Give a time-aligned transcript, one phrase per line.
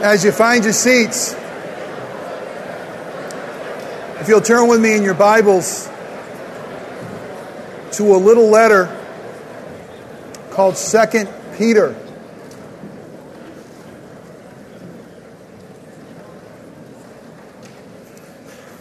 [0.00, 1.34] as you find your seats,
[4.20, 5.88] if you'll turn with me in your Bibles
[7.92, 8.94] to a little letter
[10.50, 11.96] called Second Peter.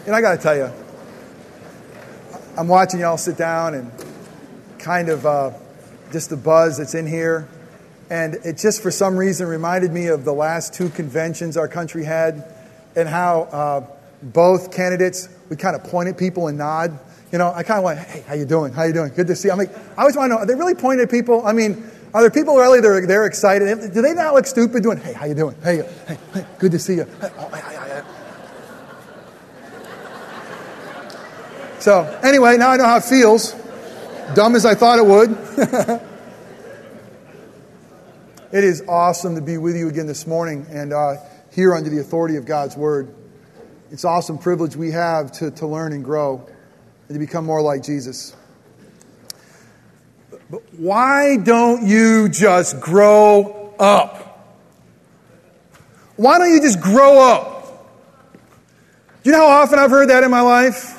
[0.05, 0.71] And I got to tell you,
[2.55, 3.91] I'm watching y'all sit down and
[4.77, 5.51] kind of uh,
[6.11, 7.47] just the buzz that's in here.
[8.09, 12.05] And it just, for some reason, reminded me of the last two conventions our country
[12.05, 12.53] had
[12.95, 13.85] and how uh,
[14.23, 16.97] both candidates would kind of point at people and nod.
[17.31, 18.71] You know, I kind of went, hey, how you doing?
[18.71, 19.11] How you doing?
[19.13, 19.51] Good to see you.
[19.51, 21.45] I'm like, I always want to know, are they really pointing at people?
[21.45, 21.83] I mean,
[22.13, 23.93] are there people really they're, they're excited?
[23.93, 25.55] Do they not look stupid doing, hey, how you doing?
[25.61, 27.07] Hey, hey, hey good to see you.
[31.79, 33.53] So, anyway, now I know how it feels.
[34.33, 36.01] Dumb as I thought it would.
[38.49, 41.15] It is awesome to be with you again this morning and uh,
[41.51, 43.13] here under the authority of God's Word.
[43.91, 46.47] It's an awesome privilege we have to, to learn and grow
[47.09, 48.33] and to become more like Jesus.
[50.49, 54.55] But why don't you just grow up?
[56.15, 57.85] Why don't you just grow up?
[59.23, 60.93] Do you know how often I've heard that in my life?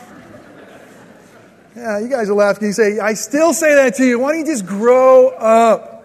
[1.74, 2.66] Yeah, you guys are laughing.
[2.66, 4.18] You say, I still say that to you.
[4.18, 5.97] Why don't you just grow up?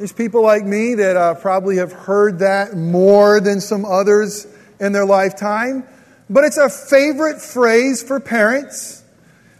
[0.00, 4.46] There's people like me that uh, probably have heard that more than some others
[4.80, 5.84] in their lifetime.
[6.30, 9.04] But it's a favorite phrase for parents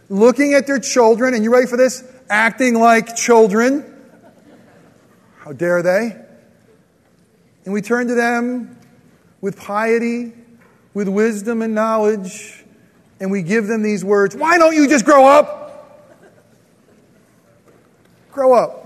[0.09, 2.03] looking at their children, and you ready for this?
[2.27, 3.85] Acting like children.
[5.37, 6.15] How dare they?
[7.65, 8.79] And we turn to them
[9.41, 10.33] with piety,
[10.95, 12.63] with wisdom and knowledge,
[13.19, 16.17] and we give them these words Why don't you just grow up?
[18.31, 18.80] Grow up.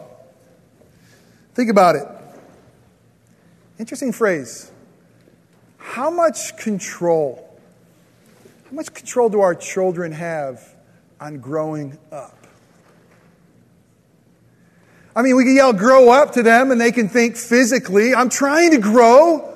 [1.55, 2.05] Think about it.
[3.79, 4.71] Interesting phrase.
[5.77, 7.59] How much control,
[8.65, 10.61] how much control do our children have
[11.19, 12.35] on growing up?
[15.15, 18.27] I mean, we can yell grow up to them and they can think physically, I'm
[18.27, 19.53] trying to grow.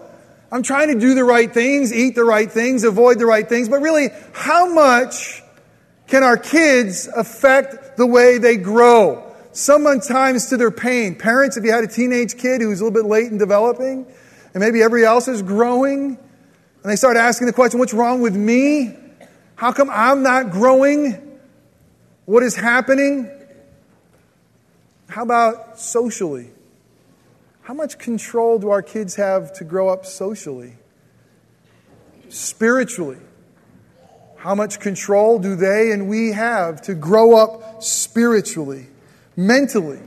[0.51, 3.67] I'm trying to do the right things, eat the right things, avoid the right things.
[3.67, 5.43] But really, how much
[6.07, 9.28] can our kids affect the way they grow?
[9.51, 11.15] Sometimes to their pain.
[11.15, 14.05] Parents, if you had a teenage kid who's a little bit late in developing,
[14.53, 16.17] and maybe everybody else is growing,
[16.83, 18.95] and they start asking the question, What's wrong with me?
[19.55, 21.39] How come I'm not growing?
[22.25, 23.29] What is happening?
[25.09, 26.51] How about socially?
[27.63, 30.73] How much control do our kids have to grow up socially?
[32.29, 33.17] Spiritually?
[34.37, 38.87] How much control do they and we have to grow up spiritually?
[39.39, 40.01] Mentally.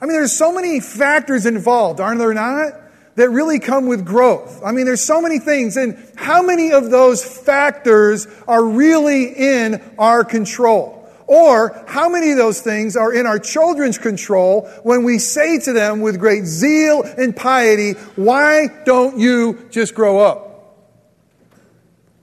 [0.00, 2.74] I mean, there's so many factors involved, aren't there not?
[3.14, 4.62] That really come with growth.
[4.64, 9.82] I mean, there's so many things, and how many of those factors are really in
[9.98, 10.98] our control?
[11.26, 15.72] Or how many of those things are in our children's control when we say to
[15.72, 20.76] them with great zeal and piety, Why don't you just grow up?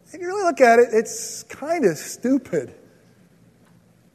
[0.08, 2.74] If you really look at it, it's kind of stupid.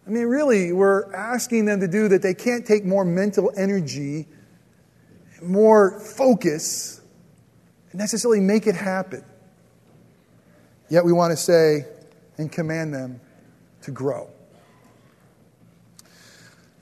[0.07, 4.27] I mean, really, we're asking them to do that they can't take more mental energy,
[5.43, 7.01] more focus,
[7.91, 9.25] and necessarily make it happen.
[10.91, 11.87] Yet we want to say
[12.37, 13.21] and command them
[13.83, 14.29] to grow.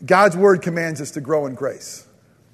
[0.05, 2.07] God's word commands us to grow in grace.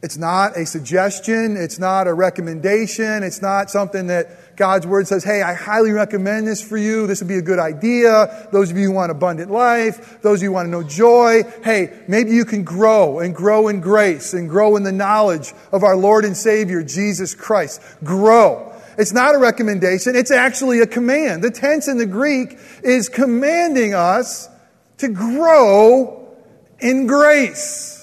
[0.03, 1.56] It's not a suggestion.
[1.56, 3.23] It's not a recommendation.
[3.23, 7.07] It's not something that God's Word says, hey, I highly recommend this for you.
[7.07, 8.49] This would be a good idea.
[8.51, 11.45] Those of you who want abundant life, those of you who want to know joy,
[11.63, 15.85] hey, maybe you can grow and grow in grace and grow in the knowledge of
[15.85, 17.81] our Lord and Savior, Jesus Christ.
[18.03, 18.75] Grow.
[18.99, 20.17] It's not a recommendation.
[20.17, 21.45] It's actually a command.
[21.45, 24.49] The tense in the Greek is commanding us
[24.97, 26.37] to grow
[26.81, 27.98] in grace.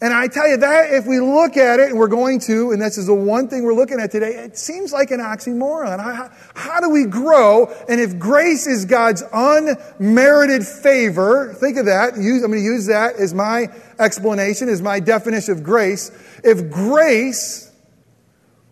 [0.00, 2.80] And I tell you that if we look at it, and we're going to, and
[2.80, 5.98] this is the one thing we're looking at today, it seems like an oxymoron.
[5.98, 7.66] How, how, do we grow?
[7.88, 12.16] And if grace is God's unmerited favor, think of that.
[12.16, 16.12] Use, I'm going to use that as my explanation, as my definition of grace.
[16.44, 17.72] If grace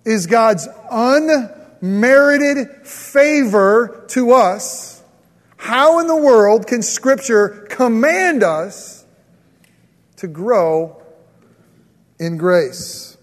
[0.05, 5.02] is God's unmerited favor to us,
[5.56, 9.05] how in the world can Scripture command us
[10.19, 11.02] to grow
[12.18, 13.16] in grace.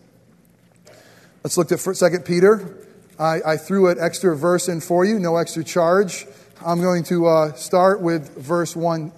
[1.44, 2.78] Let's look at 2 Peter.
[3.19, 6.25] I, I, threw an extra verse in for you, no extra charge.
[6.66, 9.12] I'm going to uh, start with verse 1,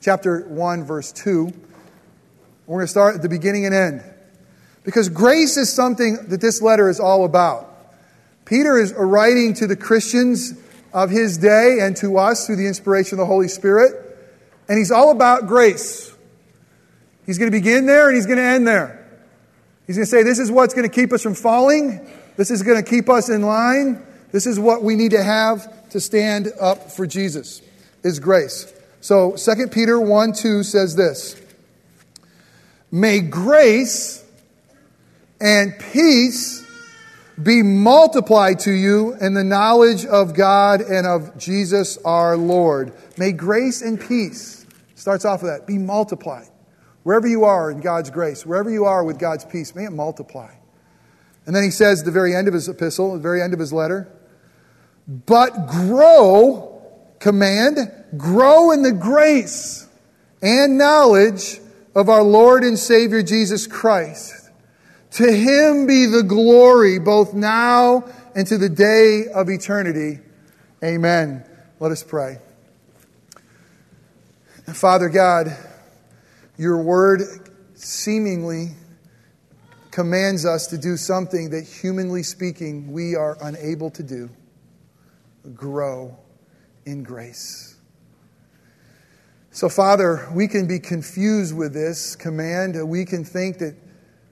[0.00, 1.52] chapter 1, verse 2.
[2.66, 4.04] We're going to start at the beginning and end.
[4.84, 7.72] Because grace is something that this letter is all about.
[8.44, 10.54] Peter is writing to the Christians
[10.92, 13.92] of his day and to us through the inspiration of the Holy Spirit,
[14.68, 16.12] and he's all about grace.
[17.26, 18.95] He's going to begin there and he's going to end there.
[19.86, 22.08] He's going to say, This is what's going to keep us from falling.
[22.36, 24.04] This is going to keep us in line.
[24.32, 27.62] This is what we need to have to stand up for Jesus,
[28.02, 28.72] is grace.
[29.00, 31.40] So 2 Peter 1 2 says this
[32.90, 34.24] May grace
[35.40, 36.64] and peace
[37.42, 42.94] be multiplied to you in the knowledge of God and of Jesus our Lord.
[43.18, 46.48] May grace and peace, starts off with that, be multiplied.
[47.06, 50.52] Wherever you are in God's grace, wherever you are with God's peace, may it multiply.
[51.46, 53.60] And then he says at the very end of his epistle, the very end of
[53.60, 54.08] his letter,
[55.06, 56.82] but grow,
[57.20, 57.78] command,
[58.16, 59.88] grow in the grace
[60.42, 61.60] and knowledge
[61.94, 64.50] of our Lord and Savior Jesus Christ.
[65.12, 68.04] To him be the glory both now
[68.34, 70.18] and to the day of eternity.
[70.82, 71.44] Amen.
[71.78, 72.38] Let us pray.
[74.74, 75.56] Father God,
[76.58, 77.20] your word
[77.74, 78.70] seemingly
[79.90, 84.30] commands us to do something that, humanly speaking, we are unable to do
[85.54, 86.16] grow
[86.84, 87.76] in grace.
[89.50, 92.76] So, Father, we can be confused with this command.
[92.88, 93.74] We can think that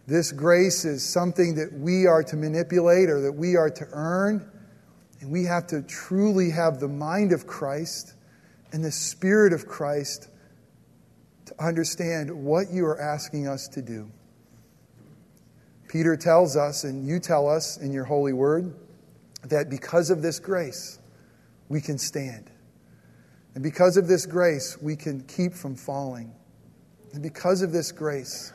[0.07, 4.51] this grace is something that we are to manipulate or that we are to earn.
[5.21, 8.13] And we have to truly have the mind of Christ
[8.73, 10.29] and the Spirit of Christ
[11.59, 14.11] understand what you are asking us to do.
[15.89, 18.75] Peter tells us, and you tell us in your holy word,
[19.45, 20.99] that because of this grace,
[21.69, 22.51] we can stand.
[23.55, 26.35] And because of this grace, we can keep from falling.
[27.13, 28.53] And because of this grace,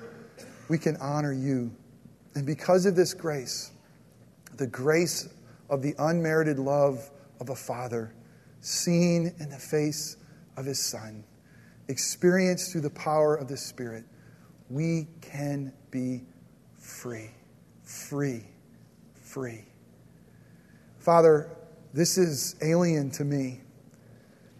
[0.68, 1.72] we can honor you.
[2.36, 3.72] And because of this grace,
[4.57, 5.30] the grace
[5.69, 7.10] of the unmerited love
[7.40, 8.13] of a father,
[8.60, 10.18] seen in the face
[10.57, 11.24] of his son,
[11.89, 14.06] experienced through the power of the Spirit,
[14.69, 16.21] we can be
[16.77, 17.31] free.
[17.83, 18.45] Free.
[19.21, 19.65] Free.
[21.00, 21.50] Father,
[21.94, 23.62] this is alien to me.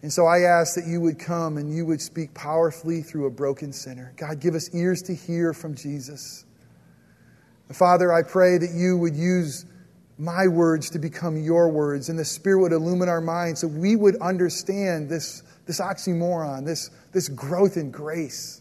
[0.02, 3.30] And so I ask that you would come and you would speak powerfully through a
[3.30, 4.14] broken sinner.
[4.16, 6.46] God, give us ears to hear from Jesus.
[7.72, 9.66] Father, I pray that you would use
[10.18, 13.96] my words to become your words and the Spirit would illumine our minds so we
[13.96, 18.60] would understand this, this oxymoron, this, this growth in grace.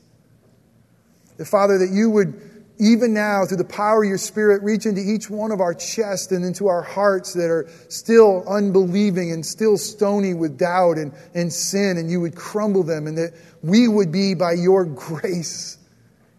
[1.39, 2.39] That, Father, that you would
[2.79, 6.33] even now, through the power of your Spirit, reach into each one of our chests
[6.33, 11.51] and into our hearts that are still unbelieving and still stony with doubt and, and
[11.51, 13.33] sin, and you would crumble them, and that
[13.63, 15.79] we would be, by your grace,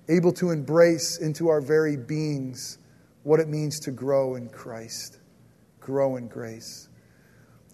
[0.08, 2.78] able to embrace into our very beings
[3.24, 5.18] what it means to grow in Christ,
[5.80, 6.89] grow in grace.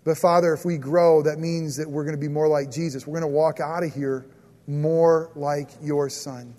[0.05, 3.05] But Father, if we grow, that means that we're going to be more like Jesus.
[3.05, 4.27] We're going to walk out of here
[4.67, 6.55] more like your Son.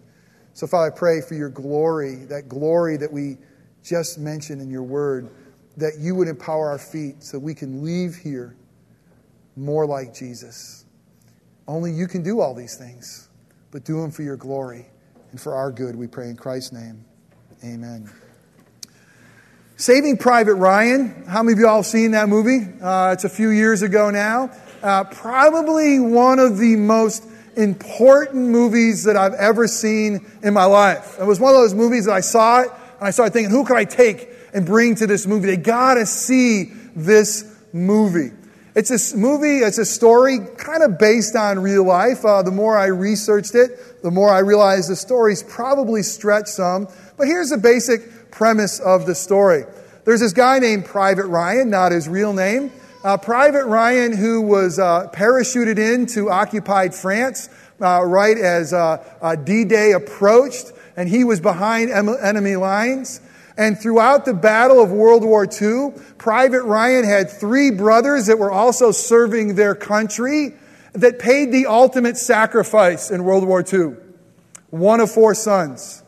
[0.53, 3.37] So, Father, I pray for your glory, that glory that we
[3.83, 5.31] just mentioned in your word,
[5.77, 8.57] that you would empower our feet so we can leave here
[9.55, 10.85] more like Jesus.
[11.69, 13.29] Only you can do all these things,
[13.71, 14.87] but do them for your glory
[15.31, 17.05] and for our good, we pray in Christ's name.
[17.65, 18.11] Amen.
[19.79, 21.25] Saving Private Ryan.
[21.29, 22.67] How many of you all seen that movie?
[22.81, 24.51] Uh, it's a few years ago now.
[24.83, 27.27] Uh, probably one of the most
[27.59, 31.19] important movies that I've ever seen in my life.
[31.21, 33.67] It was one of those movies that I saw it and I started thinking, who
[33.67, 35.49] could I take and bring to this movie?
[35.49, 38.31] They gotta see this movie.
[38.75, 42.25] It's a movie, it's a story kind of based on real life.
[42.25, 46.89] Uh, the more I researched it, the more I realized the story's probably stretched some.
[47.19, 48.03] But here's the basic
[48.37, 49.65] premise of the story.
[50.05, 52.71] There's this guy named Private Ryan, not his real name.
[53.03, 57.49] Uh, Private Ryan, who was uh, parachuted into occupied France
[57.81, 63.23] uh, right as uh, uh, D Day approached, and he was behind enemy lines.
[63.57, 68.51] And throughout the Battle of World War II, Private Ryan had three brothers that were
[68.51, 70.53] also serving their country
[70.93, 73.95] that paid the ultimate sacrifice in World War II.
[74.69, 76.03] One of four sons,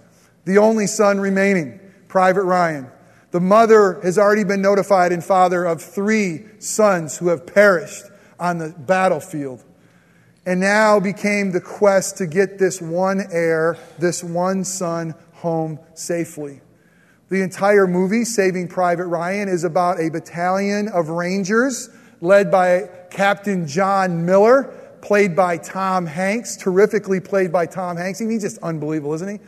[0.44, 2.90] the only son remaining, Private Ryan.
[3.30, 8.04] The mother has already been notified and father of three sons who have perished
[8.40, 9.62] on the battlefield.
[10.46, 16.62] And now became the quest to get this one heir, this one son, home safely.
[17.28, 21.90] The entire movie, Saving Private Ryan, is about a battalion of Rangers
[22.22, 28.18] led by Captain John Miller, played by Tom Hanks, terrifically played by Tom Hanks.
[28.18, 29.40] He's just unbelievable, isn't he?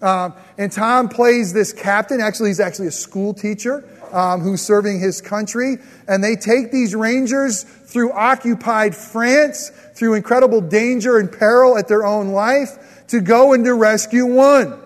[0.00, 2.20] Um, and Tom plays this captain.
[2.20, 3.84] Actually, he's actually a school teacher.
[4.12, 5.78] um, who's serving his country.
[6.06, 12.04] And they take these rangers through occupied France, through incredible danger and peril at their
[12.04, 14.78] own life, to go and to rescue one.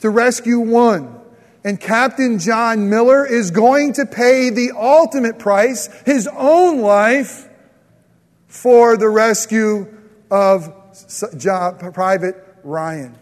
[0.00, 1.18] To rescue one.
[1.64, 7.48] And Captain John Miller is going to pay the ultimate price, his own life,
[8.48, 9.86] for the rescue
[10.30, 10.70] of
[11.94, 13.16] Private Ryan.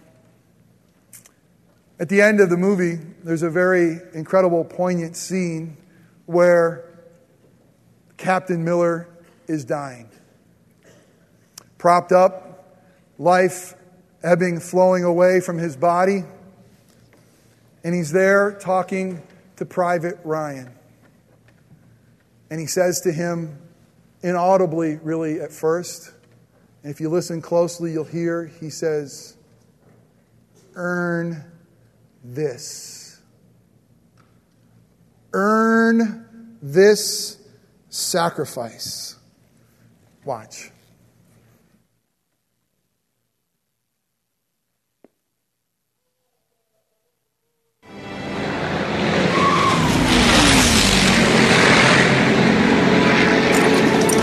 [2.01, 5.77] At the end of the movie, there's a very incredible, poignant scene
[6.25, 6.89] where
[8.17, 9.07] Captain Miller
[9.47, 10.09] is dying.
[11.77, 12.75] Propped up,
[13.19, 13.75] life
[14.23, 16.25] ebbing, flowing away from his body.
[17.85, 19.23] And he's there talking
[19.57, 20.73] to Private Ryan.
[22.51, 23.59] And he says to him,
[24.23, 26.13] inaudibly, really, at first,
[26.83, 29.37] and if you listen closely, you'll hear he says,
[30.75, 31.45] Earn
[32.23, 33.21] this.
[35.33, 37.39] Earn this
[37.89, 39.17] sacrifice.
[40.25, 40.71] Watch.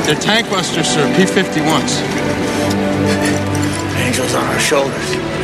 [0.08, 1.06] They're tank busters, sir.
[1.18, 2.02] P-51s.
[3.98, 5.37] Angels on our shoulders.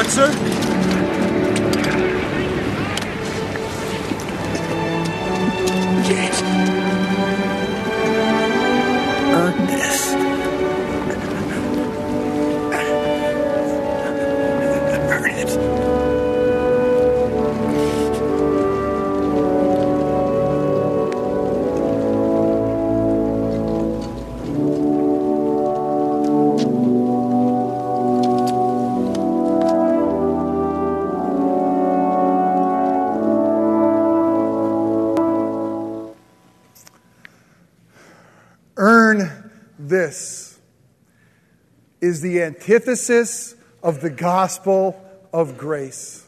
[0.00, 0.79] What, sir?
[42.10, 45.00] Is the antithesis of the gospel
[45.32, 46.26] of grace.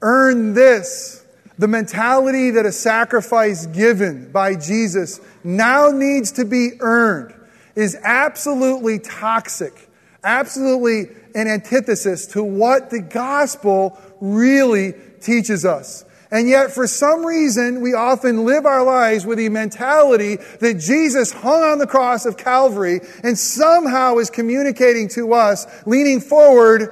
[0.00, 1.24] Earn this.
[1.58, 7.34] The mentality that a sacrifice given by Jesus now needs to be earned
[7.74, 9.88] is absolutely toxic,
[10.22, 16.04] absolutely an antithesis to what the gospel really teaches us.
[16.30, 21.32] And yet, for some reason, we often live our lives with the mentality that Jesus
[21.32, 26.90] hung on the cross of Calvary and somehow is communicating to us, leaning forward,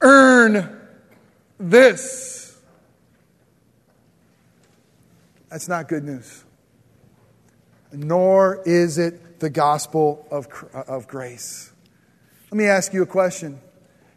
[0.00, 0.80] earn
[1.58, 2.58] this.
[5.50, 6.44] That's not good news.
[7.92, 11.72] Nor is it the gospel of, uh, of grace.
[12.50, 13.60] Let me ask you a question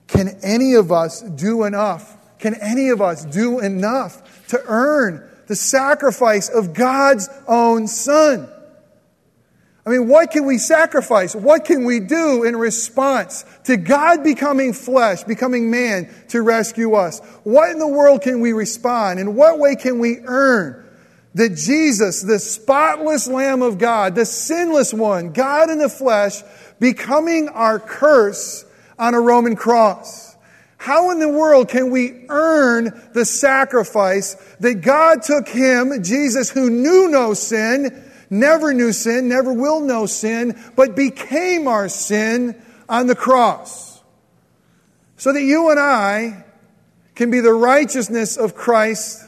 [0.08, 5.56] Can any of us do enough can any of us do enough to earn the
[5.56, 8.50] sacrifice of God's own Son?
[9.86, 11.36] I mean, what can we sacrifice?
[11.36, 17.20] What can we do in response to God becoming flesh, becoming man to rescue us?
[17.44, 19.20] What in the world can we respond?
[19.20, 20.86] In what way can we earn
[21.34, 26.42] that Jesus, the spotless Lamb of God, the sinless one, God in the flesh,
[26.80, 28.66] becoming our curse
[29.00, 30.29] on a Roman cross?
[30.80, 36.70] How in the world can we earn the sacrifice that God took him, Jesus, who
[36.70, 43.08] knew no sin, never knew sin, never will know sin, but became our sin on
[43.08, 44.02] the cross?
[45.18, 46.46] So that you and I
[47.14, 49.22] can be the righteousness of Christ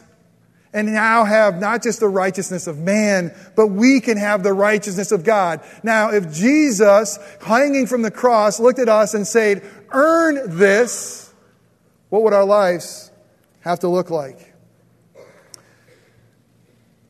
[0.71, 5.11] and now have not just the righteousness of man, but we can have the righteousness
[5.11, 5.59] of God.
[5.83, 11.30] Now, if Jesus, hanging from the cross, looked at us and said, Earn this,
[12.11, 13.09] what would our lives
[13.61, 14.53] have to look like?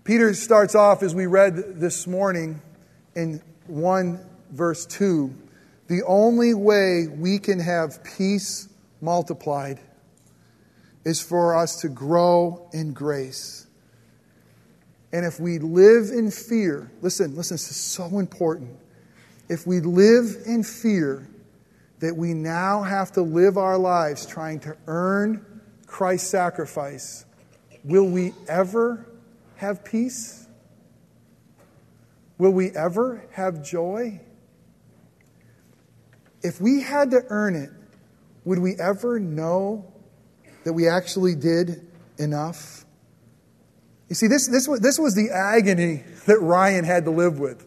[0.04, 2.62] Peter starts off, as we read this morning
[3.16, 5.34] in 1 verse 2,
[5.88, 8.70] the only way we can have peace
[9.02, 9.80] multiplied
[11.04, 13.66] is for us to grow in grace.
[15.12, 18.78] And if we live in fear, listen, listen, this is so important.
[19.50, 21.28] If we live in fear,
[22.02, 25.46] that we now have to live our lives trying to earn
[25.86, 27.26] Christ's sacrifice,
[27.84, 29.06] will we ever
[29.56, 30.48] have peace?
[32.38, 34.20] Will we ever have joy?
[36.42, 37.70] If we had to earn it,
[38.46, 39.86] would we ever know
[40.64, 41.86] that we actually did
[42.18, 42.84] enough?
[44.10, 47.64] You see, this, this, was, this was the agony that Ryan had to live with.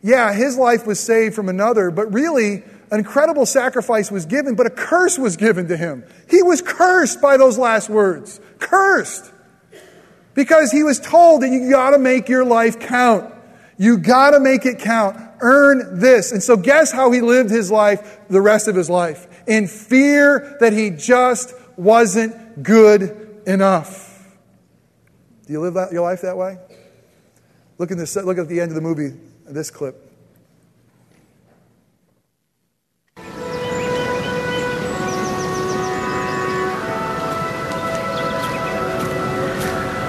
[0.00, 4.66] Yeah, his life was saved from another, but really, An incredible sacrifice was given, but
[4.66, 6.04] a curse was given to him.
[6.30, 8.40] He was cursed by those last words.
[8.58, 9.30] Cursed.
[10.34, 13.34] Because he was told that you gotta make your life count.
[13.76, 15.16] You gotta make it count.
[15.40, 16.32] Earn this.
[16.32, 19.26] And so guess how he lived his life the rest of his life?
[19.46, 24.26] In fear that he just wasn't good enough.
[25.46, 26.58] Do you live that, your life that way?
[27.78, 29.16] Look, in this, look at the end of the movie,
[29.46, 30.07] this clip.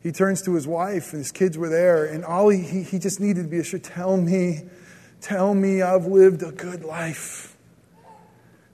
[0.00, 2.98] he turns to his wife, and his kids were there, and all he, he, he
[2.98, 4.62] just needed to be assured tell me,
[5.20, 7.56] tell me I've lived a good life.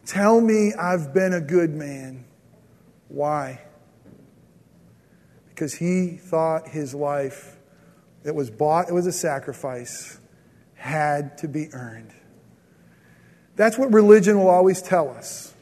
[0.07, 2.25] Tell me I've been a good man.
[3.09, 3.61] Why?
[5.49, 7.57] Because he thought his life
[8.25, 10.19] that was bought, it was a sacrifice,
[10.75, 12.13] had to be earned.
[13.57, 15.55] That's what religion will always tell us.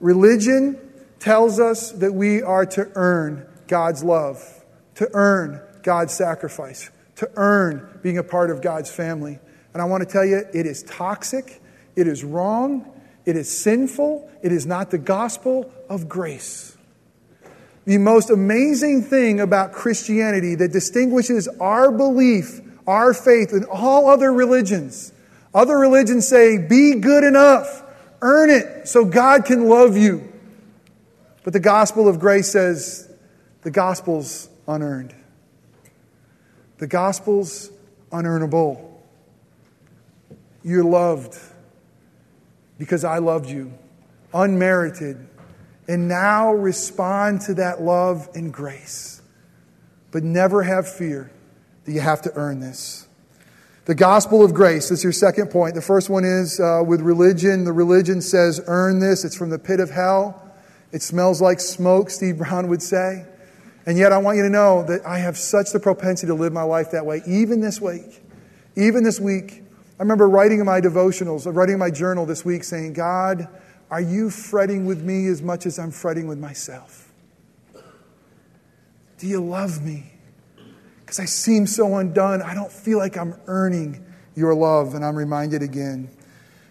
[0.00, 0.78] Religion
[1.20, 4.61] tells us that we are to earn God's love,
[4.96, 9.38] to earn God's sacrifice, to earn being a part of God's family.
[9.72, 11.60] And I want to tell you, it is toxic,
[11.96, 12.90] it is wrong,
[13.24, 16.76] it is sinful, it is not the gospel of grace.
[17.84, 24.32] The most amazing thing about Christianity that distinguishes our belief, our faith, and all other
[24.32, 25.12] religions.
[25.54, 27.82] Other religions say, be good enough,
[28.20, 30.32] earn it so God can love you.
[31.44, 33.10] But the gospel of grace says
[33.62, 35.14] the gospel's unearned.
[36.78, 37.70] The gospel's
[38.10, 38.90] unearnable.
[40.62, 41.38] You're loved
[42.78, 43.72] because I loved you,
[44.34, 45.28] unmerited.
[45.88, 49.20] And now respond to that love and grace.
[50.10, 51.30] But never have fear
[51.84, 53.08] that you have to earn this.
[53.84, 55.74] The gospel of grace, That's your second point.
[55.74, 57.64] The first one is uh, with religion.
[57.64, 59.24] The religion says, earn this.
[59.24, 60.54] It's from the pit of hell.
[60.92, 63.26] It smells like smoke, Steve Brown would say.
[63.84, 66.52] And yet, I want you to know that I have such the propensity to live
[66.52, 68.22] my life that way, even this week.
[68.76, 69.62] Even this week.
[69.98, 73.48] I remember writing in my devotionals, uh, writing in my journal this week saying, God,
[73.90, 77.12] are you fretting with me as much as I'm fretting with myself?
[79.18, 80.12] Do you love me?
[81.00, 82.42] Because I seem so undone.
[82.42, 84.94] I don't feel like I'm earning your love.
[84.94, 86.08] And I'm reminded again.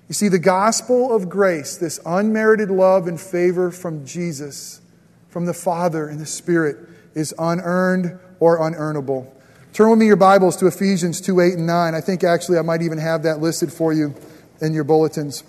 [0.07, 4.81] You see, the gospel of grace, this unmerited love and favor from Jesus,
[5.29, 6.75] from the Father and the Spirit,
[7.15, 9.31] is unearned or unearnable.
[9.73, 11.95] Turn with me your Bibles to Ephesians 2 8 and 9.
[11.95, 14.13] I think actually I might even have that listed for you
[14.59, 15.43] in your bulletins.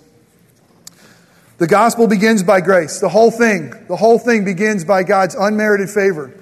[1.57, 2.99] The gospel begins by grace.
[2.99, 6.33] The whole thing, the whole thing begins by God's unmerited favor.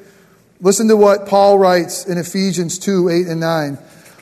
[0.61, 3.77] Listen to what Paul writes in Ephesians 2 8 and 9.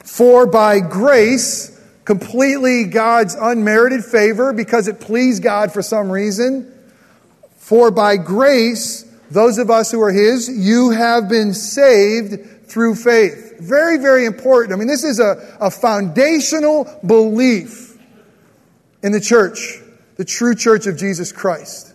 [0.06, 6.74] For by grace, completely God's unmerited favor because it pleased God for some reason.
[7.58, 13.60] For by grace, those of us who are His, you have been saved through faith.
[13.60, 14.74] Very, very important.
[14.74, 17.98] I mean, this is a, a foundational belief
[19.04, 19.80] in the church,
[20.18, 21.94] the true church of Jesus Christ.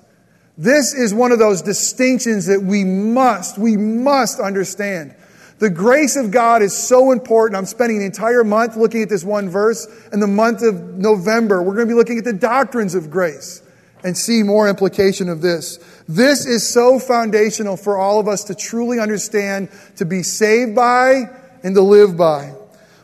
[0.57, 5.15] This is one of those distinctions that we must, we must understand.
[5.59, 7.57] The grace of God is so important.
[7.57, 9.87] I'm spending the entire month looking at this one verse.
[10.13, 13.63] In the month of November, we're going to be looking at the doctrines of grace
[14.05, 15.79] and see more implication of this.
[16.07, 21.31] This is so foundational for all of us to truly understand, to be saved by,
[21.63, 22.53] and to live by.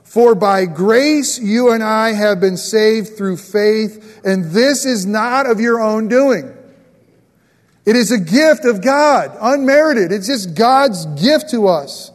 [0.05, 5.47] For by grace you and I have been saved through faith, and this is not
[5.47, 6.55] of your own doing.
[7.87, 10.13] It is a gift of God, unmerited.
[10.13, 12.13] It's just God's gift to us,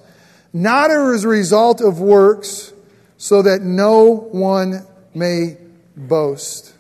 [0.54, 2.71] not as a result of works,
[3.17, 5.58] so that no one may
[5.98, 6.74] boast.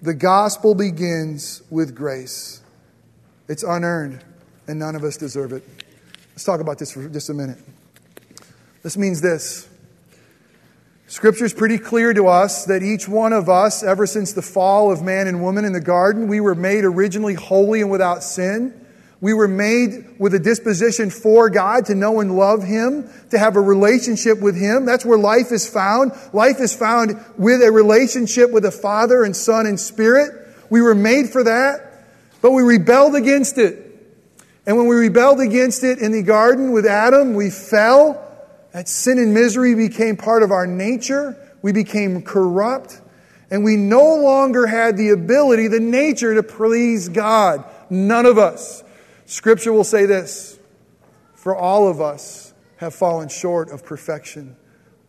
[0.00, 2.60] The gospel begins with grace.
[3.48, 4.22] It's unearned,
[4.68, 5.64] and none of us deserve it.
[6.30, 7.58] Let's talk about this for just a minute.
[8.84, 9.68] This means this.
[11.08, 14.92] Scripture is pretty clear to us that each one of us, ever since the fall
[14.92, 18.86] of man and woman in the garden, we were made originally holy and without sin.
[19.20, 23.56] We were made with a disposition for God to know and love Him, to have
[23.56, 24.86] a relationship with Him.
[24.86, 26.12] That's where life is found.
[26.32, 30.32] Life is found with a relationship with the Father and Son and Spirit.
[30.70, 32.04] We were made for that,
[32.42, 33.86] but we rebelled against it.
[34.66, 38.24] And when we rebelled against it in the garden with Adam, we fell.
[38.72, 41.36] That sin and misery became part of our nature.
[41.62, 43.00] We became corrupt.
[43.50, 47.64] And we no longer had the ability, the nature to please God.
[47.88, 48.84] None of us.
[49.28, 50.58] Scripture will say this
[51.34, 54.56] For all of us have fallen short of perfection.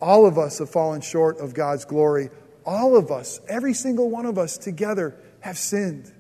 [0.01, 2.29] All of us have fallen short of God's glory.
[2.65, 6.12] All of us, every single one of us together, have sinned.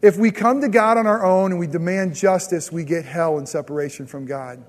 [0.00, 3.36] If we come to God on our own and we demand justice, we get hell
[3.36, 4.64] and separation from God.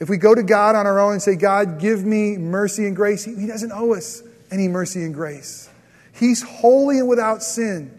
[0.00, 2.96] If we go to God on our own and say, God, give me mercy and
[2.96, 5.68] grace, He doesn't owe us any mercy and grace.
[6.12, 7.97] He's holy and without sin.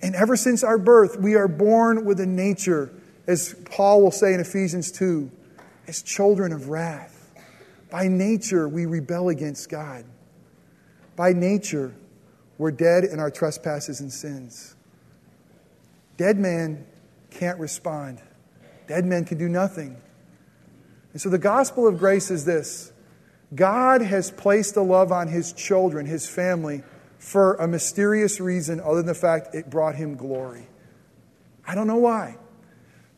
[0.00, 2.92] And ever since our birth, we are born with a nature,
[3.26, 5.30] as Paul will say in Ephesians 2,
[5.86, 7.14] as children of wrath.
[7.90, 10.04] By nature, we rebel against God.
[11.16, 11.94] By nature,
[12.58, 14.76] we're dead in our trespasses and sins.
[16.16, 16.86] Dead man
[17.30, 18.20] can't respond,
[18.86, 19.96] dead men can do nothing.
[21.12, 22.92] And so the gospel of grace is this
[23.54, 26.82] God has placed a love on his children, his family,
[27.18, 30.66] for a mysterious reason other than the fact it brought him glory.
[31.66, 32.36] I don't know why.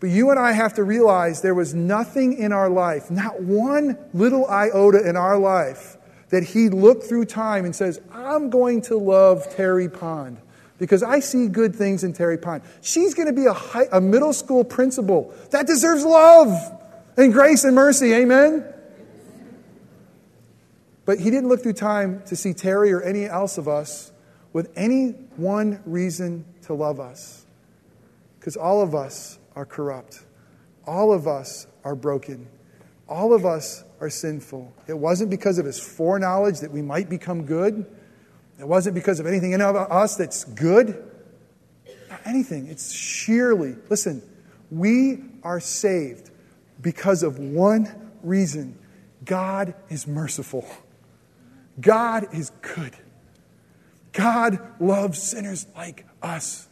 [0.00, 3.98] But you and I have to realize there was nothing in our life, not one
[4.14, 5.98] little iota in our life,
[6.30, 10.38] that he looked through time and says, I'm going to love Terry Pond
[10.78, 12.62] because I see good things in Terry Pond.
[12.80, 16.50] She's going to be a, high, a middle school principal that deserves love
[17.18, 18.14] and grace and mercy.
[18.14, 18.64] Amen?
[21.04, 24.12] But he didn't look through time to see Terry or any else of us
[24.52, 27.44] with any one reason to love us.
[28.38, 30.22] Because all of us are corrupt.
[30.86, 32.48] All of us are broken.
[33.08, 34.72] All of us are sinful.
[34.86, 37.86] It wasn't because of his foreknowledge that we might become good.
[38.58, 41.02] It wasn't because of anything in us that's good.
[42.08, 42.66] Not anything.
[42.66, 44.22] It's sheerly, listen,
[44.70, 46.30] we are saved
[46.80, 48.78] because of one reason
[49.24, 50.66] God is merciful.
[51.80, 52.96] God is good.
[54.12, 56.68] God loves sinners like us.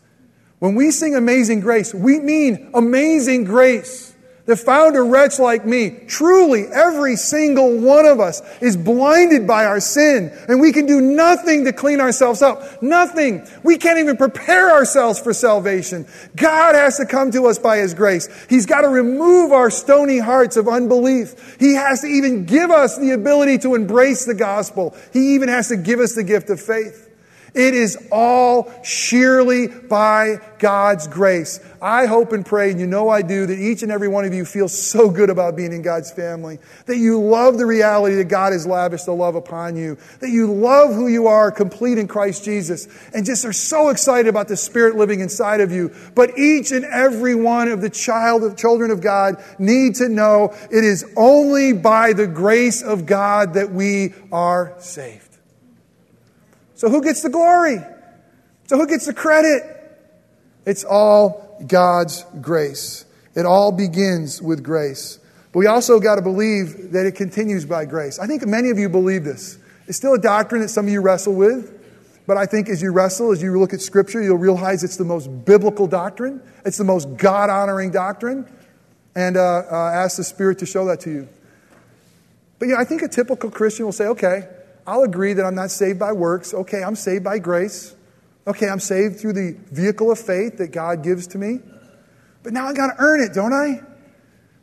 [0.59, 4.15] When we sing Amazing Grace, we mean amazing grace
[4.49, 5.91] that found a wretch like me.
[6.07, 11.03] Truly, every single one of us is blinded by our sin, and we can do
[11.03, 12.83] nothing to clean ourselves up.
[12.83, 13.47] Nothing.
[13.63, 16.07] We can't even prepare ourselves for salvation.
[16.35, 18.27] God has to come to us by His grace.
[18.49, 21.59] He's got to remove our stony hearts of unbelief.
[21.61, 24.97] He has to even give us the ability to embrace the gospel.
[25.13, 27.08] He even has to give us the gift of faith.
[27.55, 31.61] It is all sheerly by God's grace.
[31.81, 34.35] I hope and pray, and you know I do, that each and every one of
[34.35, 38.29] you feels so good about being in God's family, that you love the reality that
[38.29, 42.09] God has lavished the love upon you, that you love who you are, complete in
[42.09, 45.95] Christ Jesus, and just are so excited about the Spirit living inside of you.
[46.15, 50.55] But each and every one of the child of children of God need to know
[50.71, 55.28] it is only by the grace of God that we are saved.
[56.79, 57.79] So who gets the glory?
[58.69, 59.65] So who gets the credit?
[60.65, 63.05] It's all God's grace.
[63.35, 65.19] It all begins with grace.
[65.53, 68.21] But we also got to believe that it continues by grace.
[68.21, 69.59] I think many of you believe this.
[69.89, 71.75] It's still a doctrine that some of you wrestle with.
[72.29, 75.05] But I think as you wrestle, as you look at Scripture, you'll realize it's the
[75.05, 76.41] most biblical doctrine.
[76.65, 78.47] It's the most God honoring doctrine.
[79.17, 81.29] And uh, uh, ask the Spirit to show that to you.
[82.61, 84.49] But yeah, I think a typical Christian will say, okay,
[84.89, 86.55] I'll agree that I'm not saved by works.
[86.55, 87.95] Okay, I'm saved by grace.
[88.47, 91.59] Okay, I'm saved through the vehicle of faith that God gives to me.
[92.43, 93.83] But now I got to earn it, don't I?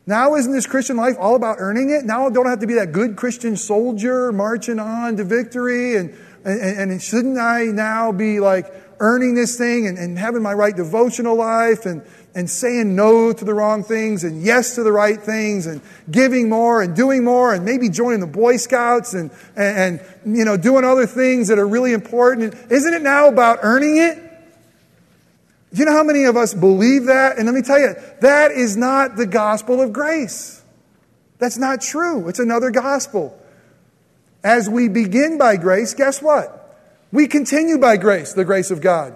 [0.08, 2.06] Now, isn't this Christian life all about earning it?
[2.06, 5.96] Now, I don't have to be that good Christian soldier marching on to victory.
[5.96, 8.66] And, and, and shouldn't I now be like
[9.00, 12.02] earning this thing and, and having my right devotional life and,
[12.36, 16.50] and saying no to the wrong things and yes to the right things and giving
[16.50, 20.58] more and doing more and maybe joining the Boy Scouts and, and, and, you know,
[20.58, 22.54] doing other things that are really important.
[22.70, 24.22] Isn't it now about earning it?
[25.72, 27.38] You know how many of us believe that?
[27.38, 30.62] And let me tell you, that is not the gospel of grace.
[31.38, 32.28] That's not true.
[32.28, 33.38] It's another gospel.
[34.44, 36.62] As we begin by grace, guess what?
[37.12, 39.16] We continue by grace, the grace of God.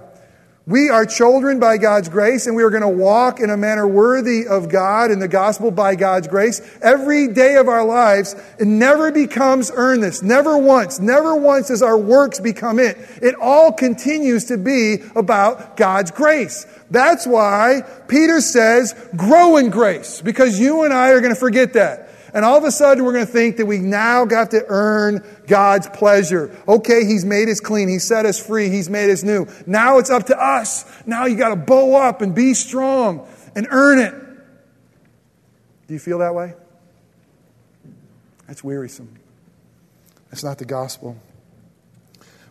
[0.69, 3.87] We are children by God's grace, and we are going to walk in a manner
[3.87, 8.35] worthy of God and the gospel by God's grace every day of our lives.
[8.59, 10.21] It never becomes earnest.
[10.21, 10.99] Never once.
[10.99, 12.99] Never once does our works become it.
[13.19, 16.67] It all continues to be about God's grace.
[16.91, 21.73] That's why Peter says, grow in grace, because you and I are going to forget
[21.73, 22.09] that.
[22.31, 25.25] And all of a sudden, we're going to think that we now got to earn
[25.49, 26.55] God's pleasure.
[26.67, 27.89] Okay, He's made us clean.
[27.89, 28.69] He set us free.
[28.69, 29.47] He's made us new.
[29.67, 30.85] Now it's up to us.
[31.05, 34.13] Now you got to bow up and be strong and earn it.
[35.87, 36.53] Do you feel that way?
[38.47, 39.15] That's wearisome.
[40.29, 41.17] That's not the gospel.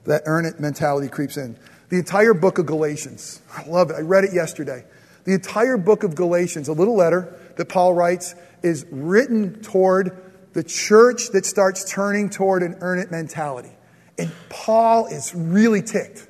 [0.05, 1.57] That earn it mentality creeps in.
[1.89, 3.95] The entire book of Galatians, I love it.
[3.95, 4.85] I read it yesterday.
[5.25, 10.63] The entire book of Galatians, a little letter that Paul writes, is written toward the
[10.63, 13.73] church that starts turning toward an earn it mentality.
[14.19, 16.27] And Paul is really ticked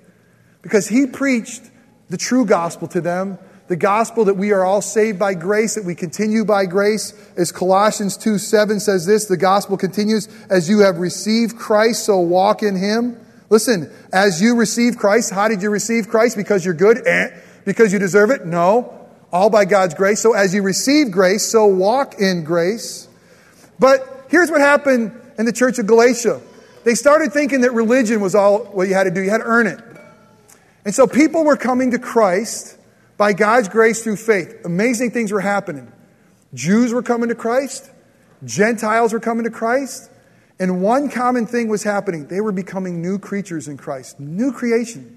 [0.63, 1.63] because he preached
[2.11, 5.85] the true gospel to them the gospel that we are all saved by grace, that
[5.85, 7.13] we continue by grace.
[7.37, 12.19] As Colossians 2 7 says this, the gospel continues, as you have received Christ, so
[12.19, 13.21] walk in him.
[13.51, 16.37] Listen, as you receive Christ, how did you receive Christ?
[16.37, 17.07] Because you're good?
[17.07, 17.29] Eh.
[17.65, 18.47] Because you deserve it?
[18.47, 18.95] No.
[19.31, 20.21] All by God's grace.
[20.21, 23.08] So as you receive grace, so walk in grace.
[23.79, 26.41] But here's what happened in the church of Galatia.
[26.85, 29.21] They started thinking that religion was all what you had to do.
[29.21, 29.81] You had to earn it.
[30.85, 32.79] And so people were coming to Christ
[33.17, 34.65] by God's grace through faith.
[34.65, 35.93] Amazing things were happening.
[36.55, 37.91] Jews were coming to Christ,
[38.45, 40.11] Gentiles were coming to Christ,
[40.59, 42.27] and one common thing was happening.
[42.27, 45.17] They were becoming new creatures in Christ, new creation.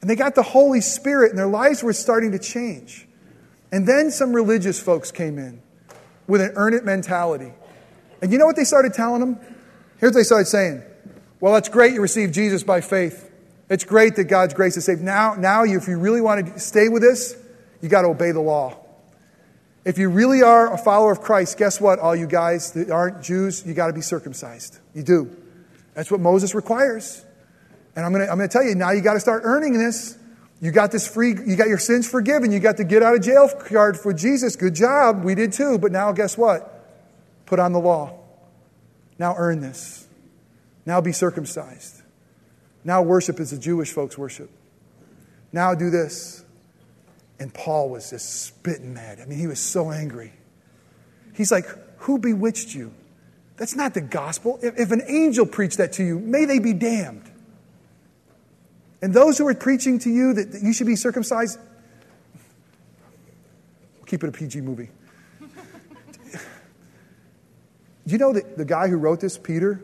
[0.00, 3.06] And they got the Holy Spirit, and their lives were starting to change.
[3.70, 5.62] And then some religious folks came in
[6.26, 7.52] with an earn it mentality.
[8.22, 9.38] And you know what they started telling them?
[9.98, 10.82] Here's what they started saying
[11.40, 13.28] Well, that's great you received Jesus by faith.
[13.68, 15.00] It's great that God's grace is saved.
[15.00, 17.36] Now, now if you really want to stay with this,
[17.80, 18.78] you got to obey the law.
[19.84, 23.22] If you really are a follower of Christ, guess what, all you guys that aren't
[23.22, 24.78] Jews, you got to be circumcised.
[24.94, 25.36] You do.
[25.94, 27.24] That's what Moses requires.
[27.96, 29.78] And I'm going to, I'm going to tell you, now you got to start earning
[29.78, 30.16] this.
[30.60, 32.52] You got this free, you got your sins forgiven.
[32.52, 34.54] You got to get out of jail card for Jesus.
[34.54, 35.24] Good job.
[35.24, 35.78] We did too.
[35.78, 36.72] But now guess what?
[37.52, 38.18] Put on the law.
[39.18, 40.08] Now earn this.
[40.86, 42.00] Now be circumcised.
[42.82, 44.50] Now worship as the Jewish folks worship.
[45.52, 46.46] Now do this.
[47.38, 49.20] And Paul was just spitting mad.
[49.20, 50.32] I mean, he was so angry.
[51.34, 51.66] He's like,
[51.98, 52.94] Who bewitched you?
[53.58, 54.58] That's not the gospel.
[54.62, 57.30] If, if an angel preached that to you, may they be damned.
[59.02, 61.58] And those who are preaching to you that, that you should be circumcised,
[63.98, 64.88] we'll keep it a PG movie.
[65.40, 65.48] Do
[68.06, 69.82] you know that the guy who wrote this, Peter,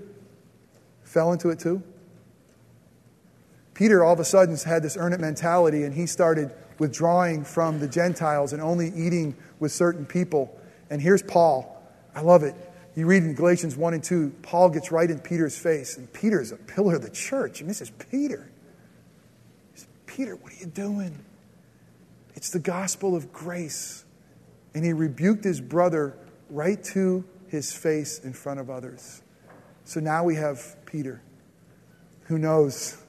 [1.05, 1.83] fell into it too?
[3.75, 7.79] Peter all of a sudden had this earn it mentality and he started withdrawing from
[7.79, 10.59] the Gentiles and only eating with certain people.
[10.91, 11.81] And here's Paul.
[12.15, 12.55] I love it.
[12.97, 16.51] You read in Galatians 1 and 2, Paul gets right in Peter's face, and Peter's
[16.51, 17.61] a pillar of the church.
[17.61, 18.51] And this is Peter.
[19.75, 21.17] Says, Peter, what are you doing?
[22.35, 24.05] It's the gospel of grace.
[24.75, 26.17] And he rebuked his brother
[26.51, 29.23] right to his face in front of others.
[29.85, 31.23] So now we have Peter,
[32.25, 33.03] who knows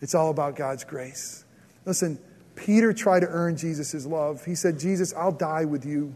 [0.00, 1.44] it's all about God's grace.
[1.84, 2.18] Listen,
[2.54, 4.44] Peter tried to earn Jesus' love.
[4.44, 6.14] He said, Jesus, I'll die with you.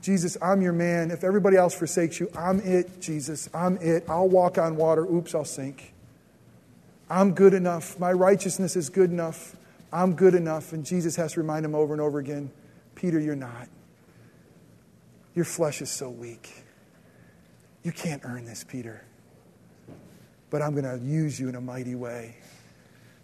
[0.00, 1.10] Jesus, I'm your man.
[1.10, 3.48] If everybody else forsakes you, I'm it, Jesus.
[3.54, 4.04] I'm it.
[4.08, 5.04] I'll walk on water.
[5.04, 5.92] Oops, I'll sink.
[7.08, 7.98] I'm good enough.
[8.00, 9.54] My righteousness is good enough.
[9.92, 10.72] I'm good enough.
[10.72, 12.50] And Jesus has to remind him over and over again
[12.94, 13.68] Peter, you're not.
[15.34, 16.61] Your flesh is so weak.
[17.82, 19.04] You can't earn this, Peter.
[20.50, 22.36] But I'm going to use you in a mighty way.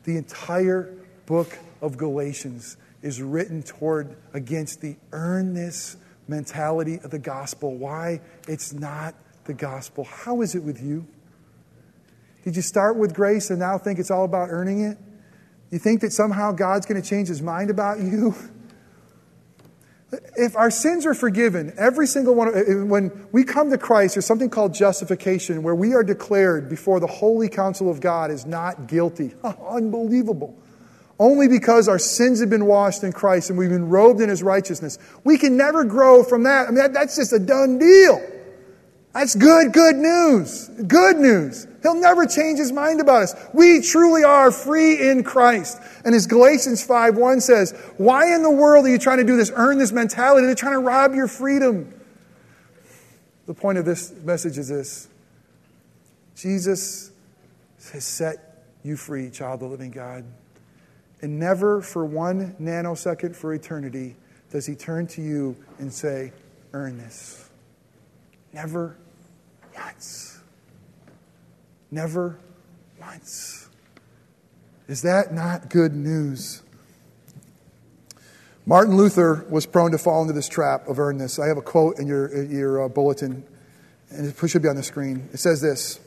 [0.04, 0.94] The entire
[1.26, 7.76] book of Galatians is written toward against the earn this mentality of the gospel.
[7.76, 8.20] Why?
[8.48, 10.04] It's not the gospel.
[10.04, 11.06] How is it with you?
[12.44, 14.98] Did you start with grace and now think it's all about earning it?
[15.70, 18.34] You think that somehow God's going to change his mind about you?
[20.10, 24.14] If our sins are forgiven, every single one, eh, eh, when we come to Christ,
[24.14, 28.46] there's something called justification where we are declared before the holy counsel of God as
[28.46, 29.34] not guilty.
[29.68, 30.56] Unbelievable.
[31.18, 34.42] Only because our sins have been washed in Christ and we've been robed in his
[34.42, 34.98] righteousness.
[35.24, 36.68] We can never grow from that.
[36.68, 38.22] I mean, that, that's just a done deal.
[39.12, 40.68] That's good, good news.
[40.86, 41.66] Good news.
[41.82, 43.34] He'll never change his mind about us.
[43.54, 45.78] We truly are free in Christ.
[46.04, 49.36] And as Galatians 5 1 says, why in the world are you trying to do
[49.36, 50.46] this, earn this mentality?
[50.46, 51.94] They're trying to rob your freedom.
[53.46, 55.08] The point of this message is this
[56.36, 57.10] Jesus
[57.92, 60.24] has set you free, child of the living God.
[61.20, 64.14] And never for one nanosecond for eternity
[64.50, 66.32] does he turn to you and say,
[66.72, 67.47] earn this.
[68.52, 68.96] Never
[69.74, 70.40] once.
[71.90, 72.38] Never
[73.00, 73.68] once.
[74.88, 76.62] Is that not good news?
[78.66, 81.38] Martin Luther was prone to fall into this trap of earn this.
[81.38, 83.44] I have a quote in your, your uh, bulletin.
[84.10, 85.28] and it should be on the screen.
[85.32, 86.00] It says this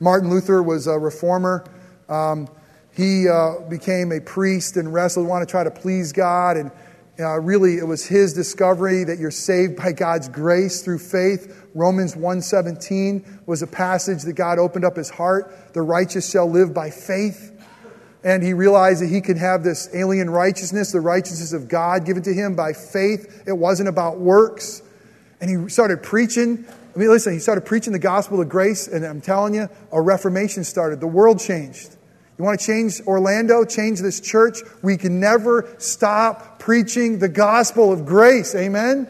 [0.00, 1.64] Martin Luther was a reformer.
[2.08, 2.48] Um,
[2.96, 6.56] he uh, became a priest and wrestled, wanted to try to please God.
[6.56, 6.70] And
[7.20, 11.66] uh, really, it was his discovery that you're saved by God's grace through faith.
[11.74, 15.72] Romans 1.17 was a passage that God opened up his heart.
[15.72, 17.52] The righteous shall live by faith.
[18.22, 22.22] And he realized that he could have this alien righteousness, the righteousness of God given
[22.24, 23.44] to him by faith.
[23.46, 24.82] It wasn't about works.
[25.40, 26.66] And he started preaching.
[26.94, 30.02] I mean, listen, he started preaching the gospel of grace, and I'm telling you, a
[30.02, 31.00] reformation started.
[31.00, 31.96] The world changed.
[32.40, 34.60] You want to change Orlando, change this church?
[34.82, 38.54] We can never stop preaching the gospel of grace.
[38.54, 39.06] Amen?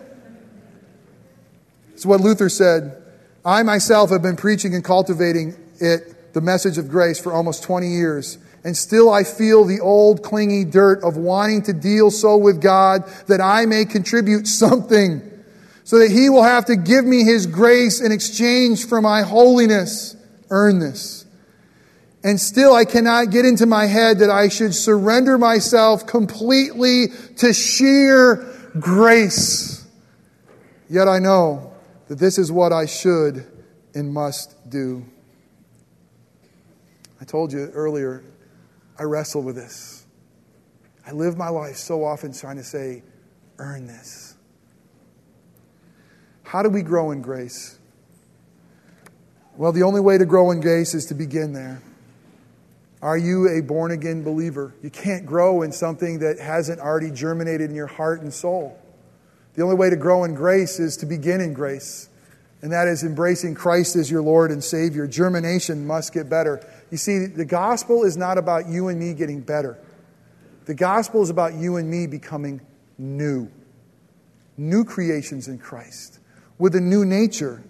[1.93, 3.01] It's what Luther said.
[3.45, 7.87] I myself have been preaching and cultivating it, the message of grace, for almost 20
[7.87, 8.37] years.
[8.65, 13.05] And still I feel the old clingy dirt of wanting to deal so with God
[13.29, 15.23] that I may contribute something
[15.85, 20.17] so that he will have to give me his grace in exchange for my holiness.
[20.51, 21.20] Earn this.
[22.23, 27.55] And still, I cannot get into my head that I should surrender myself completely to
[27.55, 29.87] sheer grace.
[30.89, 31.73] Yet I know
[32.09, 33.47] that this is what I should
[33.95, 35.05] and must do.
[37.21, 38.23] I told you earlier,
[38.99, 40.05] I wrestle with this.
[41.07, 43.03] I live my life so often trying to say,
[43.59, 44.35] earn this.
[46.43, 47.79] How do we grow in grace?
[49.57, 51.81] Well, the only way to grow in grace is to begin there.
[53.03, 54.75] Are you a born again believer?
[54.83, 58.79] You can't grow in something that hasn't already germinated in your heart and soul.
[59.55, 62.09] The only way to grow in grace is to begin in grace,
[62.63, 65.07] and that is embracing Christ as your Lord and Savior.
[65.07, 66.65] Germination must get better.
[66.91, 69.79] You see, the gospel is not about you and me getting better,
[70.67, 72.61] the gospel is about you and me becoming
[72.99, 73.51] new,
[74.57, 76.19] new creations in Christ
[76.59, 77.63] with a new nature.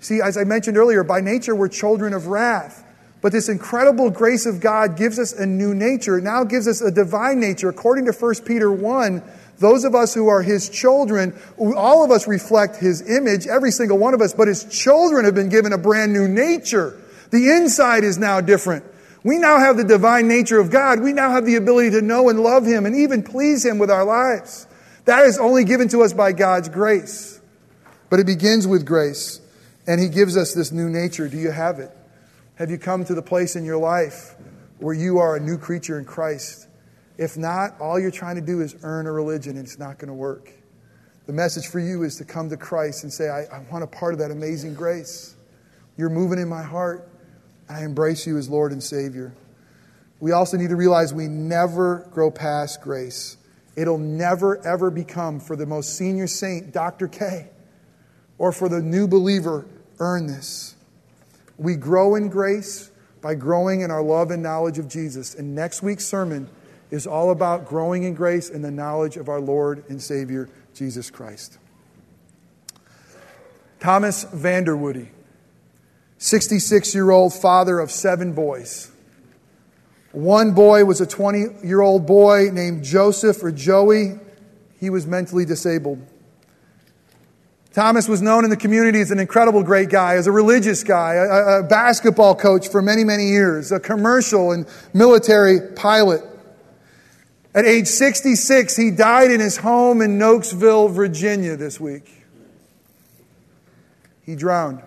[0.00, 2.84] See, as I mentioned earlier, by nature we're children of wrath.
[3.22, 6.18] But this incredible grace of God gives us a new nature.
[6.18, 7.68] It now gives us a divine nature.
[7.70, 9.22] According to 1 Peter 1,
[9.58, 13.96] those of us who are his children, all of us reflect his image, every single
[13.96, 17.00] one of us, but his children have been given a brand new nature.
[17.30, 18.84] The inside is now different.
[19.22, 21.00] We now have the divine nature of God.
[21.00, 23.90] We now have the ability to know and love him and even please him with
[23.90, 24.66] our lives.
[25.04, 27.40] That is only given to us by God's grace.
[28.10, 29.40] But it begins with grace,
[29.86, 31.28] and He gives us this new nature.
[31.28, 31.90] Do you have it?
[32.62, 34.36] Have you come to the place in your life
[34.78, 36.68] where you are a new creature in Christ?
[37.18, 40.06] If not, all you're trying to do is earn a religion, and it's not going
[40.06, 40.52] to work.
[41.26, 43.88] The message for you is to come to Christ and say, I, I want a
[43.88, 45.34] part of that amazing grace.
[45.96, 47.08] You're moving in my heart.
[47.68, 49.34] I embrace you as Lord and Savior.
[50.20, 53.38] We also need to realize we never grow past grace.
[53.74, 57.08] It'll never, ever become, for the most senior saint, Dr.
[57.08, 57.48] K
[58.38, 59.66] or for the new believer
[59.98, 60.76] earn this.
[61.58, 65.34] We grow in grace by growing in our love and knowledge of Jesus.
[65.34, 66.48] And next week's sermon
[66.90, 71.10] is all about growing in grace and the knowledge of our Lord and Savior, Jesus
[71.10, 71.58] Christ.
[73.80, 75.08] Thomas Vander Woude,
[76.18, 78.92] 66 year old father of seven boys.
[80.12, 84.20] One boy was a 20 year old boy named Joseph or Joey.
[84.78, 86.06] He was mentally disabled.
[87.72, 91.14] Thomas was known in the community as an incredible great guy, as a religious guy,
[91.14, 96.22] a, a, basketball coach for many, many years, a commercial and military pilot.
[97.54, 102.10] At age 66, he died in his home in Nokesville, Virginia this week.
[104.22, 104.82] He drowned.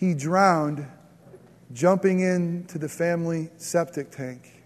[0.00, 0.86] He drowned
[1.72, 4.62] jumping into the family septic tank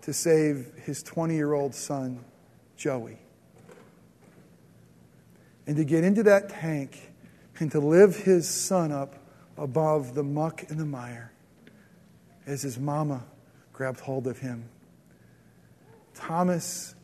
[0.00, 2.24] to save his 20 year old son,
[2.76, 3.21] Joey
[5.66, 7.12] and to get into that tank
[7.58, 9.14] and to live his son up
[9.56, 11.32] above the muck and the mire
[12.46, 13.24] as his mama
[13.72, 14.68] grabbed hold of him.
[16.14, 16.94] Thomas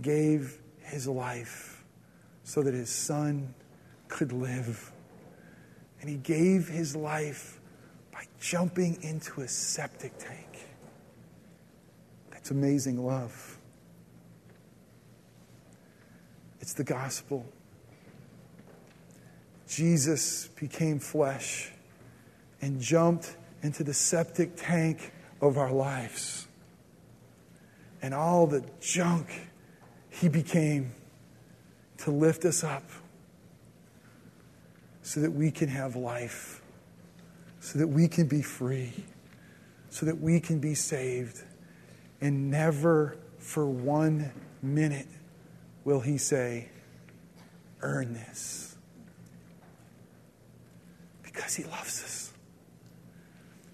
[0.00, 1.84] gave his life
[2.44, 3.54] so that his son
[4.08, 4.92] could live.
[6.00, 7.60] And he gave his life
[8.12, 10.66] by jumping into a septic tank.
[12.30, 13.58] That's amazing love.
[16.60, 17.46] It's the gospel.
[19.68, 21.72] Jesus became flesh
[22.60, 26.46] and jumped into the septic tank of our lives.
[28.00, 29.28] And all the junk
[30.10, 30.92] he became
[31.98, 32.84] to lift us up
[35.02, 36.62] so that we can have life,
[37.60, 38.92] so that we can be free,
[39.90, 41.42] so that we can be saved.
[42.20, 45.08] And never for one minute
[45.84, 46.68] will he say,
[47.82, 48.65] earn this?
[51.36, 52.32] Because He loves us.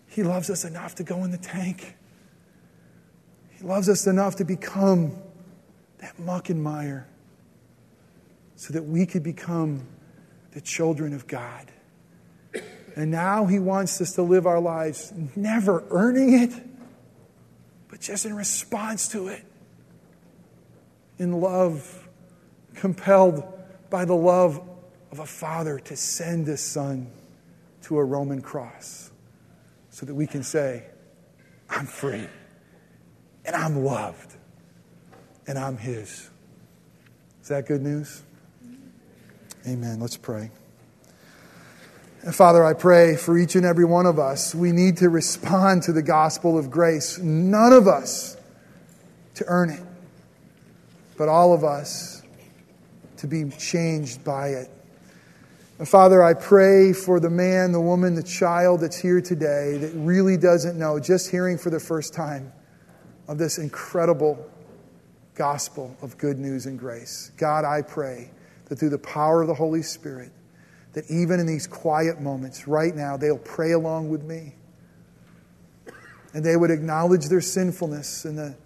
[0.09, 1.97] He loves us enough to go in the tank.
[3.53, 5.13] He loves us enough to become
[5.99, 7.07] that muck and mire
[8.57, 9.87] so that we could become
[10.51, 11.71] the children of God.
[12.97, 16.53] And now He wants us to live our lives never earning it,
[17.89, 19.45] but just in response to it.
[21.19, 22.09] In love,
[22.75, 23.45] compelled
[23.89, 24.61] by the love
[25.13, 27.11] of a father to send a son
[27.83, 29.11] to a Roman cross
[29.91, 30.85] so that we can say,
[31.69, 32.27] I'm free
[33.45, 34.37] and I'm loved
[35.47, 36.31] and I'm His.
[37.43, 38.23] Is that good news?
[39.67, 40.01] Amen.
[40.01, 40.51] Let's pray.
[42.23, 44.55] And Father, I pray for each and every one of us.
[44.55, 47.19] We need to respond to the gospel of grace.
[47.19, 48.37] None of us
[49.35, 49.83] to earn it,
[51.17, 52.23] but all of us
[53.17, 54.71] to be changed by it.
[55.83, 59.91] And Father, I pray for the man, the woman, the child that's here today that
[59.97, 62.53] really doesn't know, just hearing for the first time
[63.27, 64.49] of this incredible
[65.35, 67.33] gospel of good news and grace.
[67.37, 68.31] God, I pray
[68.67, 70.31] that through the power of the Holy Spirit,
[70.93, 74.55] that even in these quiet moments right now, they'll pray along with me.
[76.33, 78.57] And they would acknowledge their sinfulness and the,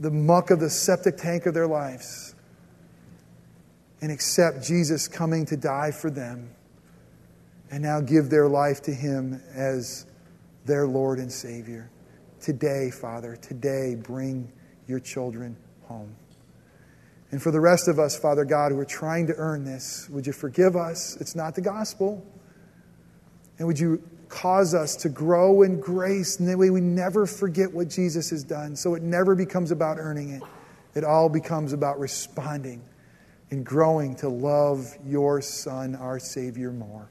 [0.00, 2.34] the muck of the septic tank of their lives
[4.00, 6.50] and accept Jesus coming to die for them
[7.70, 10.06] and now give their life to Him as
[10.64, 11.90] their Lord and Savior.
[12.40, 14.52] Today, Father, today, bring
[14.86, 15.56] your children
[15.86, 16.14] home.
[17.30, 20.26] And for the rest of us, Father God, who are trying to earn this, would
[20.26, 21.16] you forgive us?
[21.20, 22.24] It's not the gospel.
[23.58, 27.72] And would you cause us to grow in grace and that way we never forget
[27.72, 30.42] what Jesus has done so it never becomes about earning it.
[30.94, 32.82] It all becomes about responding
[33.50, 37.10] and growing to love your Son, our Savior, more.